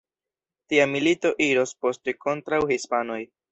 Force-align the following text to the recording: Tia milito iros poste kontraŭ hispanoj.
Tia 0.73 0.87
milito 0.93 1.31
iros 1.49 1.75
poste 1.87 2.17
kontraŭ 2.27 2.61
hispanoj. 2.75 3.23